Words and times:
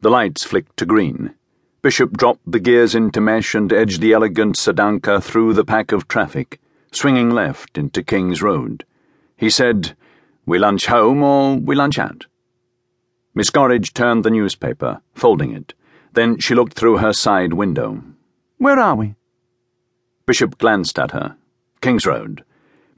The 0.00 0.10
lights 0.10 0.44
flicked 0.44 0.76
to 0.78 0.86
green. 0.86 1.34
Bishop 1.82 2.16
dropped 2.16 2.50
the 2.50 2.60
gears 2.60 2.94
into 2.94 3.20
mesh 3.20 3.54
and 3.54 3.72
edged 3.72 4.00
the 4.00 4.12
elegant 4.12 4.56
sedanca 4.56 5.20
through 5.20 5.54
the 5.54 5.64
pack 5.64 5.92
of 5.92 6.08
traffic, 6.08 6.60
swinging 6.92 7.30
left 7.30 7.78
into 7.78 8.02
King's 8.02 8.42
Road. 8.42 8.84
He 9.36 9.50
said, 9.50 9.96
We 10.44 10.58
lunch 10.58 10.86
home 10.86 11.22
or 11.22 11.56
we 11.56 11.74
lunch 11.74 11.98
out? 11.98 12.26
Miss 13.34 13.50
Gorringe 13.50 13.92
turned 13.92 14.24
the 14.24 14.30
newspaper, 14.30 15.00
folding 15.14 15.52
it. 15.52 15.74
Then 16.12 16.38
she 16.38 16.54
looked 16.54 16.72
through 16.72 16.98
her 16.98 17.12
side 17.12 17.52
window. 17.52 18.02
Where 18.58 18.78
are 18.78 18.94
we? 18.94 19.14
Bishop 20.24 20.58
glanced 20.58 20.98
at 20.98 21.12
her. 21.12 21.36
King's 21.80 22.06
Road. 22.06 22.44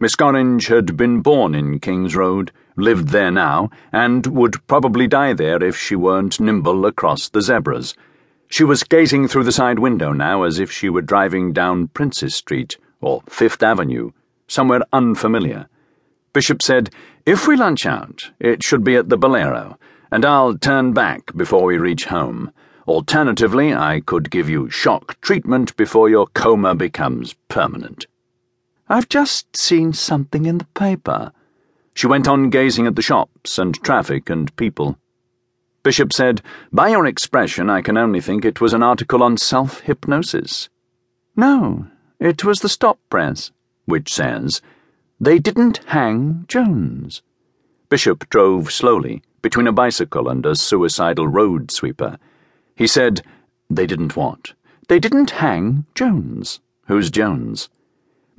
Miss 0.00 0.14
Gorringe 0.14 0.68
had 0.68 0.96
been 0.96 1.22
born 1.22 1.56
in 1.56 1.80
King's 1.80 2.14
Road, 2.14 2.52
lived 2.76 3.08
there 3.08 3.32
now, 3.32 3.68
and 3.92 4.28
would 4.28 4.64
probably 4.68 5.08
die 5.08 5.32
there 5.32 5.60
if 5.60 5.76
she 5.76 5.96
weren't 5.96 6.38
nimble 6.38 6.86
across 6.86 7.28
the 7.28 7.42
zebras. 7.42 7.96
She 8.46 8.62
was 8.62 8.84
gazing 8.84 9.26
through 9.26 9.42
the 9.42 9.50
side 9.50 9.80
window 9.80 10.12
now 10.12 10.44
as 10.44 10.60
if 10.60 10.70
she 10.70 10.88
were 10.88 11.02
driving 11.02 11.52
down 11.52 11.88
Princes 11.88 12.36
Street 12.36 12.76
or 13.00 13.24
Fifth 13.28 13.60
Avenue, 13.60 14.12
somewhere 14.46 14.82
unfamiliar. 14.92 15.68
Bishop 16.32 16.62
said, 16.62 16.90
If 17.26 17.48
we 17.48 17.56
lunch 17.56 17.84
out, 17.84 18.30
it 18.38 18.62
should 18.62 18.84
be 18.84 18.94
at 18.94 19.08
the 19.08 19.18
Bolero, 19.18 19.80
and 20.12 20.24
I'll 20.24 20.56
turn 20.56 20.92
back 20.92 21.36
before 21.36 21.64
we 21.64 21.76
reach 21.76 22.04
home. 22.04 22.52
Alternatively, 22.86 23.74
I 23.74 23.98
could 24.06 24.30
give 24.30 24.48
you 24.48 24.70
shock 24.70 25.20
treatment 25.20 25.76
before 25.76 26.08
your 26.08 26.28
coma 26.28 26.76
becomes 26.76 27.34
permanent. 27.48 28.06
I've 28.90 29.08
just 29.10 29.54
seen 29.54 29.92
something 29.92 30.46
in 30.46 30.58
the 30.58 30.64
paper. 30.74 31.32
She 31.92 32.06
went 32.06 32.26
on 32.26 32.48
gazing 32.48 32.86
at 32.86 32.96
the 32.96 33.02
shops 33.02 33.58
and 33.58 33.74
traffic 33.82 34.30
and 34.30 34.54
people. 34.56 34.98
Bishop 35.82 36.12
said, 36.12 36.40
By 36.72 36.88
your 36.88 37.04
expression, 37.04 37.68
I 37.68 37.82
can 37.82 37.98
only 37.98 38.20
think 38.20 38.44
it 38.44 38.62
was 38.62 38.72
an 38.72 38.82
article 38.82 39.22
on 39.22 39.36
self 39.36 39.80
hypnosis. 39.80 40.70
No, 41.36 41.86
it 42.18 42.44
was 42.44 42.60
the 42.60 42.68
stop 42.68 42.98
press, 43.10 43.50
which 43.84 44.12
says, 44.12 44.62
They 45.20 45.38
didn't 45.38 45.80
hang 45.88 46.46
Jones. 46.48 47.20
Bishop 47.90 48.28
drove 48.30 48.72
slowly 48.72 49.22
between 49.42 49.66
a 49.66 49.72
bicycle 49.72 50.28
and 50.28 50.44
a 50.46 50.56
suicidal 50.56 51.28
road 51.28 51.70
sweeper. 51.70 52.18
He 52.74 52.86
said, 52.86 53.22
They 53.68 53.86
didn't 53.86 54.16
what? 54.16 54.54
They 54.88 54.98
didn't 54.98 55.30
hang 55.30 55.84
Jones. 55.94 56.60
Who's 56.86 57.10
Jones? 57.10 57.68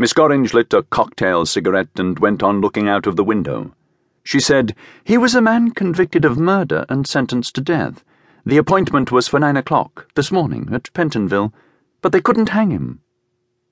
Miss 0.02 0.14
Gorringe 0.14 0.53
lit 0.53 0.73
a 0.73 0.83
cocktail 0.83 1.45
cigarette 1.45 2.00
and 2.00 2.17
went 2.19 2.42
on 2.42 2.61
looking 2.61 2.88
out 2.88 3.05
of 3.05 3.17
the 3.17 3.23
window. 3.23 3.75
She 4.23 4.39
said, 4.39 4.73
He 5.03 5.17
was 5.17 5.36
a 5.36 5.41
man 5.41 5.72
convicted 5.72 6.23
of 6.23 6.38
murder 6.38 6.86
and 6.88 7.06
sentenced 7.06 7.53
to 7.56 7.61
death. 7.61 8.06
The 8.45 8.56
appointment 8.56 9.11
was 9.11 9.28
for 9.28 9.41
nine 9.41 9.58
o'clock 9.58 10.08
this 10.16 10.31
morning 10.31 10.69
at 10.72 10.94
Pentonville, 10.94 11.53
but 12.02 12.14
they 12.14 12.22
couldn't 12.22 12.50
hang 12.50 12.72
him. 12.72 13.02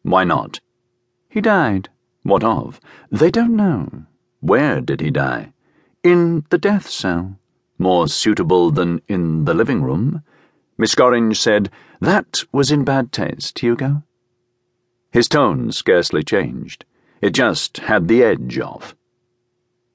Why 0.04 0.26
not? 0.26 0.60
He 1.30 1.40
died. 1.40 1.88
What 2.24 2.44
of? 2.44 2.82
They 3.10 3.32
don't 3.32 3.56
know. 3.56 4.04
Where 4.42 4.82
did 4.82 5.00
he 5.00 5.12
die? 5.12 5.54
In 6.04 6.44
the 6.50 6.58
death 6.58 6.90
cell. 6.90 7.40
More 7.78 8.10
suitable 8.10 8.70
than 8.72 9.02
in 9.08 9.46
the 9.46 9.54
living 9.54 9.82
room? 9.82 10.24
Miss 10.78 10.94
Gorringe 10.94 11.38
said, 11.38 11.72
That 12.02 12.44
was 12.52 12.70
in 12.70 12.84
bad 12.84 13.14
taste, 13.14 13.60
Hugo. 13.60 14.04
His 15.12 15.28
tone 15.28 15.72
scarcely 15.72 16.24
changed. 16.24 16.86
It 17.22 17.32
just 17.32 17.78
had 17.78 18.08
the 18.08 18.24
edge 18.24 18.60
off. 18.60 18.96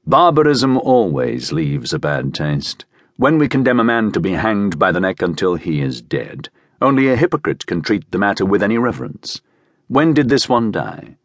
Barbarism 0.06 0.78
always 0.78 1.52
leaves 1.52 1.92
a 1.92 1.98
bad 1.98 2.34
taste. 2.34 2.84
When 3.16 3.38
we 3.38 3.48
condemn 3.48 3.78
a 3.78 3.84
man 3.84 4.10
to 4.12 4.20
be 4.20 4.32
hanged 4.32 4.78
by 4.78 4.90
the 4.90 5.00
neck 5.00 5.22
until 5.22 5.54
he 5.54 5.80
is 5.80 6.02
dead, 6.02 6.48
only 6.80 7.08
a 7.08 7.16
hypocrite 7.16 7.66
can 7.66 7.82
treat 7.82 8.10
the 8.10 8.18
matter 8.18 8.44
with 8.44 8.62
any 8.62 8.78
reverence. 8.78 9.40
When 9.86 10.12
did 10.14 10.28
this 10.28 10.48
one 10.48 10.72
die? 10.72 11.16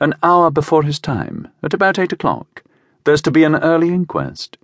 An 0.00 0.14
hour 0.22 0.50
before 0.50 0.82
his 0.82 0.98
time, 0.98 1.48
at 1.62 1.72
about 1.72 1.98
eight 1.98 2.12
o'clock. 2.12 2.64
There's 3.04 3.22
to 3.22 3.30
be 3.30 3.44
an 3.44 3.54
early 3.54 3.90
inquest. 3.90 4.58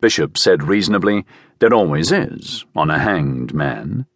Bishop 0.00 0.38
said 0.38 0.62
reasonably, 0.62 1.26
There 1.58 1.74
always 1.74 2.10
is, 2.10 2.64
on 2.74 2.90
a 2.90 2.98
hanged 2.98 3.52
man. 3.52 4.06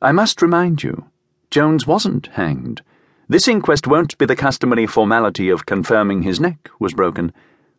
I 0.00 0.12
must 0.12 0.42
remind 0.42 0.82
you, 0.82 1.06
Jones 1.50 1.86
wasn't 1.86 2.28
hanged. 2.28 2.82
This 3.30 3.46
inquest 3.46 3.86
won't 3.86 4.18
be 4.18 4.26
the 4.26 4.34
customary 4.34 4.88
formality 4.88 5.50
of 5.50 5.64
confirming 5.64 6.22
his 6.22 6.40
neck 6.40 6.68
was 6.80 6.94
broken. 6.94 7.32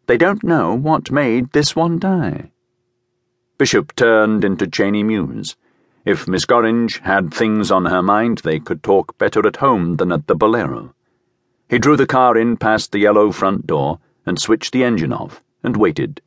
They 0.07 0.15
don't 0.15 0.45
know 0.45 0.73
what 0.73 1.11
made 1.11 1.51
this 1.51 1.75
one 1.75 1.99
die. 1.99 2.51
Bishop 3.57 3.93
turned 3.97 4.45
into 4.45 4.65
Cheyne 4.65 5.05
Mews. 5.05 5.57
If 6.05 6.25
Miss 6.25 6.45
Gorringe 6.45 6.99
had 6.99 7.33
things 7.33 7.69
on 7.69 7.83
her 7.87 8.01
mind, 8.01 8.37
they 8.45 8.61
could 8.61 8.81
talk 8.81 9.17
better 9.17 9.45
at 9.45 9.57
home 9.57 9.97
than 9.97 10.13
at 10.13 10.27
the 10.27 10.35
Bolero. 10.35 10.95
He 11.69 11.79
drew 11.79 11.97
the 11.97 12.07
car 12.07 12.37
in 12.37 12.55
past 12.55 12.93
the 12.93 12.99
yellow 12.99 13.33
front 13.33 13.67
door 13.67 13.99
and 14.25 14.39
switched 14.39 14.71
the 14.71 14.85
engine 14.85 15.11
off 15.11 15.43
and 15.63 15.75
waited. 15.75 16.21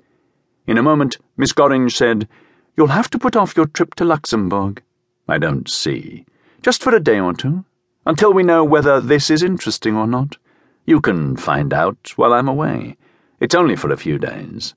In 0.67 0.77
a 0.77 0.83
moment, 0.83 1.17
Miss 1.39 1.55
Gorringe 1.55 1.97
said, 1.97 2.29
You'll 2.77 2.89
have 2.89 3.09
to 3.09 3.19
put 3.19 3.37
off 3.37 3.57
your 3.57 3.69
trip 3.69 3.95
to 3.95 4.05
Luxembourg. 4.05 4.83
I 5.27 5.39
don't 5.39 5.67
see. 5.67 6.27
Just 6.61 6.83
for 6.83 6.95
a 6.95 7.01
day 7.01 7.19
or 7.19 7.33
two 7.33 7.65
until 8.07 8.33
we 8.33 8.43
know 8.43 8.63
whether 8.63 9.01
this 9.01 9.31
is 9.31 9.43
interesting 9.43 9.97
or 9.97 10.07
not. 10.07 10.37
You 10.85 11.01
can 11.01 11.37
find 11.37 11.73
out 11.73 12.13
while 12.17 12.35
I'm 12.35 12.49
away. 12.49 12.97
It's 13.41 13.55
only 13.55 13.77
for 13.77 13.91
a 13.91 13.97
few 13.97 14.19
days. 14.19 14.75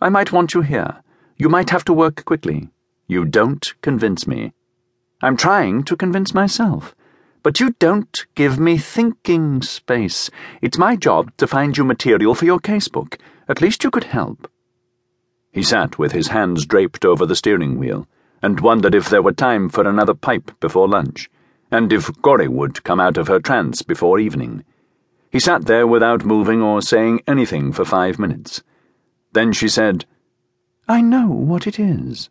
I 0.00 0.08
might 0.08 0.32
want 0.32 0.54
you 0.54 0.62
here. 0.62 1.02
You 1.36 1.48
might 1.48 1.70
have 1.70 1.84
to 1.84 1.92
work 1.92 2.24
quickly. 2.24 2.70
You 3.06 3.24
don't 3.24 3.72
convince 3.80 4.26
me. 4.26 4.52
I'm 5.22 5.36
trying 5.36 5.84
to 5.84 5.96
convince 5.96 6.34
myself. 6.34 6.94
But 7.44 7.60
you 7.60 7.76
don't 7.78 8.26
give 8.34 8.58
me 8.58 8.76
thinking 8.78 9.62
space. 9.62 10.28
It's 10.60 10.76
my 10.76 10.96
job 10.96 11.30
to 11.36 11.46
find 11.46 11.76
you 11.76 11.84
material 11.84 12.34
for 12.34 12.44
your 12.44 12.58
casebook. 12.58 13.18
At 13.48 13.60
least 13.60 13.84
you 13.84 13.90
could 13.90 14.04
help. 14.04 14.50
He 15.52 15.62
sat 15.62 15.98
with 15.98 16.12
his 16.12 16.28
hands 16.28 16.66
draped 16.66 17.04
over 17.04 17.24
the 17.24 17.36
steering 17.36 17.78
wheel 17.78 18.06
and 18.42 18.60
wondered 18.60 18.94
if 18.94 19.08
there 19.08 19.22
were 19.22 19.32
time 19.32 19.68
for 19.68 19.86
another 19.86 20.14
pipe 20.14 20.50
before 20.60 20.88
lunch 20.88 21.30
and 21.70 21.92
if 21.92 22.10
Gorry 22.22 22.48
would 22.48 22.84
come 22.84 23.00
out 23.00 23.16
of 23.16 23.28
her 23.28 23.40
trance 23.40 23.82
before 23.82 24.18
evening. 24.18 24.64
He 25.30 25.38
sat 25.38 25.66
there 25.66 25.86
without 25.86 26.24
moving 26.24 26.62
or 26.62 26.80
saying 26.80 27.20
anything 27.26 27.72
for 27.72 27.84
five 27.84 28.18
minutes. 28.18 28.62
Then 29.32 29.52
she 29.52 29.68
said, 29.68 30.06
I 30.88 31.02
know 31.02 31.28
what 31.28 31.66
it 31.66 31.78
is. 31.78 32.30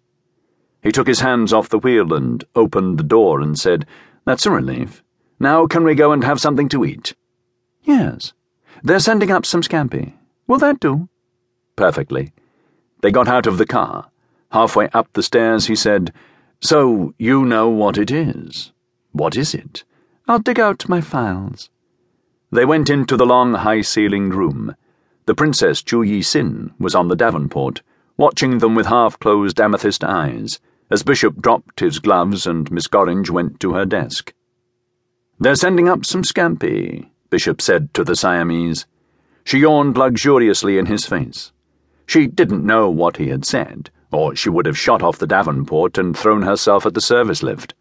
He 0.82 0.92
took 0.92 1.08
his 1.08 1.20
hands 1.20 1.54
off 1.54 1.70
the 1.70 1.80
wheel 1.80 2.14
and 2.14 2.44
opened 2.56 2.98
the 2.98 3.04
door 3.04 3.40
and 3.42 3.58
said, 3.58 3.86
That's 4.26 4.46
a 4.46 4.52
relief. 4.52 5.04
Now 5.40 5.68
can 5.68 5.84
we 5.84 5.94
go 5.94 6.12
and 6.12 6.24
have 6.24 6.42
something 6.42 6.70
to 6.70 6.86
eat? 6.86 7.14
Yes. 7.84 8.34
They're 8.84 9.00
sending 9.00 9.32
up 9.32 9.46
some 9.46 9.62
scampi. 9.62 10.14
Will 10.48 10.58
that 10.60 10.80
do? 10.80 11.10
Perfectly. 11.76 12.32
They 13.02 13.12
got 13.12 13.28
out 13.28 13.46
of 13.46 13.58
the 13.58 13.66
car. 13.66 14.10
Halfway 14.52 14.90
up 14.90 15.12
the 15.14 15.24
stairs, 15.24 15.68
he 15.68 15.76
said, 15.76 16.12
So 16.62 17.14
you 17.18 17.46
know 17.46 17.70
what 17.70 17.98
it 17.98 18.10
is. 18.10 18.72
What 19.12 19.36
is 19.36 19.54
it? 19.54 19.84
I'll 20.28 20.40
dig 20.40 20.60
out 20.60 20.90
my 20.90 21.02
files. 21.02 21.70
They 22.52 22.66
went 22.66 22.90
into 22.90 23.18
the 23.18 23.26
long, 23.26 23.54
high 23.54 23.82
ceilinged 23.82 24.34
room. 24.34 24.76
The 25.26 25.36
Princess 25.36 25.82
Chu 25.82 26.02
Yi 26.02 26.22
Sin 26.22 26.72
was 26.80 26.96
on 26.96 27.08
the 27.08 27.16
Davenport, 27.16 27.82
watching 28.16 28.60
them 28.60 28.76
with 28.76 28.86
half 28.86 29.20
closed 29.20 29.60
amethyst 29.60 30.04
eyes, 30.04 30.60
as 30.90 31.04
Bishop 31.04 31.42
dropped 31.42 31.82
his 31.82 32.00
gloves 32.00 32.48
and 32.48 32.72
Miss 32.72 32.88
Gorringe 32.88 33.30
went 33.30 33.60
to 33.60 33.74
her 33.74 33.86
desk. 33.86 34.34
They're 35.40 35.56
sending 35.56 35.90
up 35.90 36.06
some 36.06 36.24
scampi, 36.24 37.10
Bishop 37.30 37.62
said 37.62 37.94
to 37.94 38.04
the 38.04 38.16
Siamese. 38.16 38.86
She 39.44 39.60
yawned 39.60 39.98
luxuriously 39.98 40.78
in 40.78 40.88
his 40.88 41.06
face. 41.06 41.52
She 42.06 42.28
didn't 42.28 42.66
know 42.66 42.90
what 42.90 43.18
he 43.18 43.28
had 43.28 43.46
said, 43.46 43.90
or 44.12 44.36
she 44.36 44.50
would 44.50 44.66
have 44.66 44.78
shot 44.78 45.04
off 45.04 45.20
the 45.20 45.28
Davenport 45.28 45.98
and 45.98 46.18
thrown 46.18 46.44
herself 46.44 46.86
at 46.86 46.94
the 46.94 47.02
service 47.02 47.44
lift. 47.44 47.74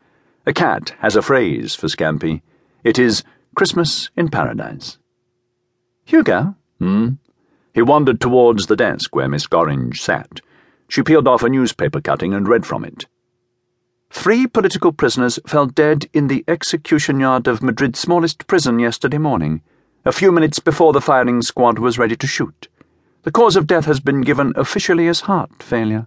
A 0.48 0.52
cat 0.52 0.94
has 1.00 1.16
a 1.16 1.22
phrase 1.22 1.75
for 1.75 1.88
scampi. 1.88 2.40
It 2.84 3.00
is 3.00 3.25
Christmas 3.56 4.10
in 4.16 4.28
Paradise. 4.28 4.96
Hugo? 6.04 6.54
Hmm? 6.78 7.14
He 7.75 7.82
wandered 7.82 8.20
towards 8.20 8.66
the 8.66 8.76
desk 8.76 9.14
where 9.14 9.28
Miss 9.28 9.48
Gorringe 9.48 10.00
sat. 10.00 10.40
She 10.88 11.02
peeled 11.02 11.26
off 11.26 11.43
a 11.43 11.48
newspaper 11.48 12.00
cutting 12.00 12.32
and 12.32 12.46
read 12.46 12.64
from 12.64 12.84
it. 12.84 13.06
Three 14.10 14.46
political 14.46 14.93
prisoners 14.93 15.40
fell 15.48 15.66
dead 15.66 16.06
in 16.12 16.28
the 16.28 16.44
execution 16.46 17.19
yard 17.19 17.49
of 17.49 17.60
Madrid's 17.60 17.99
smallest 17.99 18.46
prison 18.46 18.78
yesterday 18.78 19.19
morning, 19.19 19.62
a 20.04 20.12
few 20.12 20.31
minutes 20.31 20.60
before 20.60 20.92
the 20.92 21.00
firing 21.00 21.42
squad 21.42 21.81
was 21.81 21.99
ready 21.99 22.14
to 22.14 22.26
shoot. 22.28 22.69
The 23.25 23.32
cause 23.32 23.56
of 23.56 23.66
death 23.66 23.87
has 23.87 23.99
been 23.99 24.20
given 24.20 24.52
officially 24.54 25.08
as 25.08 25.22
heart 25.22 25.60
failure. 25.60 26.06